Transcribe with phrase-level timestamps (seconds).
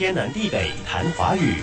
[0.00, 1.56] 天南地北谈华语。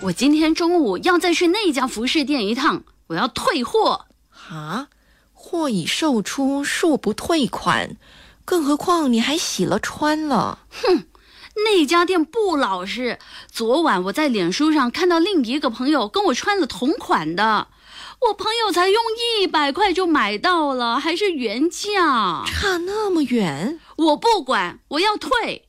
[0.00, 4.06] 我今天中午要再去那家服饰店一趟，我要退货。
[4.48, 4.88] 啊，
[5.34, 7.98] 货已售出，恕不退款。
[8.46, 10.60] 更何况你还洗了穿了。
[10.70, 11.04] 哼，
[11.66, 13.18] 那家店不老实。
[13.52, 17.68] 昨晚我在脸书上看到另一个朋友跟我穿了同款的，
[18.28, 19.02] 我朋友才用
[19.38, 23.78] 一百块就买到了，还是原价，差那么远。
[23.98, 25.68] 我不管，我要退，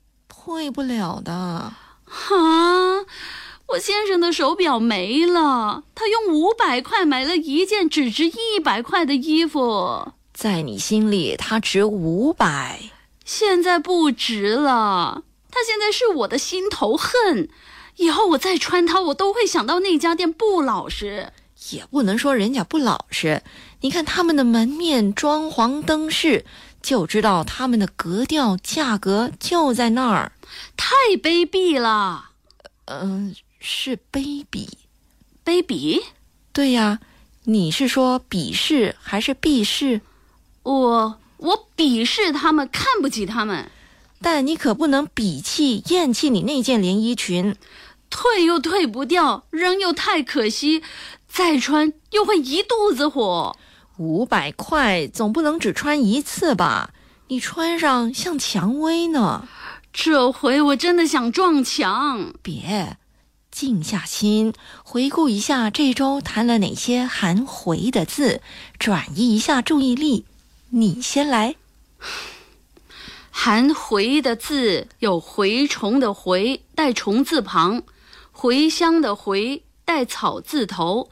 [0.52, 1.32] 退不了的。
[1.32, 1.74] 啊。
[3.68, 12.92] 我先生的手表没了，他用五百块买了一件只值一百块的衣服，在你心里他值五百，
[13.24, 15.24] 现在不值了。
[15.50, 17.48] 他现在是我的心头恨，
[17.96, 21.32] 以后我再穿它，我都会想到那家店不老实。
[21.70, 23.42] 也不能说人家不老实，
[23.82, 26.46] 你看他们的门面、装潢、灯饰，
[26.82, 30.32] 就知道他们的格调、价格就在那儿。
[30.78, 32.30] 太卑鄙了，
[32.86, 33.36] 嗯。
[33.64, 34.68] 是卑鄙，
[35.46, 36.02] 卑鄙，
[36.52, 37.00] 对呀，
[37.44, 40.02] 你是说鄙视还是鄙视？
[40.64, 43.70] 我我鄙视他们，看不起他们。
[44.20, 47.56] 但你可不能鄙弃、厌弃你那件连衣裙，
[48.10, 50.82] 退又退不掉，扔又太可惜，
[51.30, 53.56] 再穿又会一肚子火。
[54.02, 56.90] 五百块总不能只穿一次吧？
[57.28, 59.48] 你穿上像蔷薇呢。
[59.94, 62.98] 这回我真的想撞墙，别。
[63.52, 68.42] 静下心，回顾一下这周谈了哪些含“回”的字，
[68.80, 70.26] 转移一下注意力。
[70.70, 71.56] 你先来。
[73.30, 77.84] 含“回”的字有蛔虫的“蛔”带虫字旁，
[78.34, 81.10] 茴香的“茴”带草字头，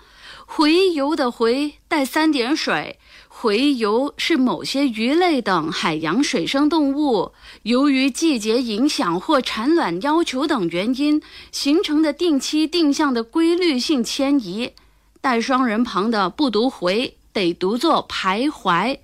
[0.48, 2.98] 洄游的“洄”带三点水。
[3.42, 7.32] 洄游是某些鱼类等海洋水生动物
[7.64, 14.74] 由于季节影响或产卵要求等原因形成的定期定向的规律性迁移。
[15.22, 19.00] 带双人旁的不读回，得读作徘徊。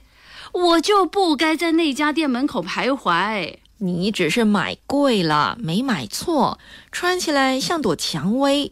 [0.52, 3.56] 我就不该在那家店门口徘徊。
[3.80, 6.58] 你只是买贵了，没买错。
[6.92, 8.72] 穿起来像朵蔷薇，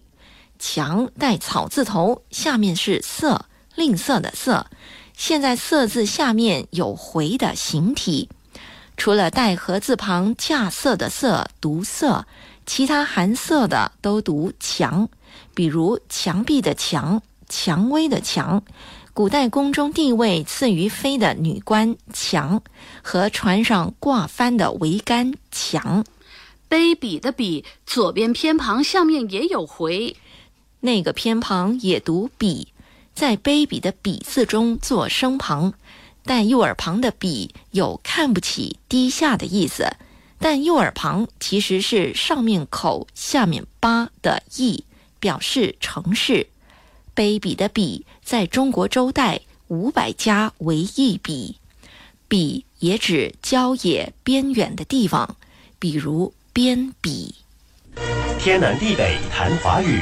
[0.66, 4.68] 墙带草字头，下面是色，吝啬的色。
[5.13, 8.29] 现在“色”字下面有“回”的形体，
[8.96, 12.25] 除了带“禾”字旁架色的“色”读“色”，
[12.66, 15.09] 其他含“色”的都读“墙”。
[15.53, 18.63] 比如墙壁的“墙”、蔷薇的“蔷”，
[19.13, 22.63] 古代宫中地位次于妃的女官“墙”
[23.03, 26.06] 和船上挂帆的桅杆“墙”。
[26.69, 30.16] 卑鄙的“鄙”左边偏旁下面也有“回”，
[30.86, 32.68] 那个偏旁也读“鄙”。
[33.16, 35.74] 在卑鄙的“鄙”字中做声旁，
[36.26, 39.96] 但右耳旁的“鄙”有看不起、低下的意思，
[40.40, 44.84] 但右耳旁其实是上面口、下面八的意，
[45.22, 46.48] 表示城市。
[47.16, 49.40] 卑鄙的“鄙”在中国周代
[49.70, 51.56] 五百家为一笔
[52.28, 55.38] ，“鄙”也指郊野边远的地方，
[55.80, 57.32] 比如边鄙。
[58.38, 60.02] 天南地北谈华语。